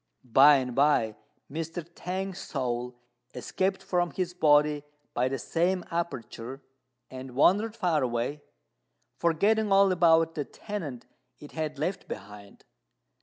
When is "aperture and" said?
5.91-7.35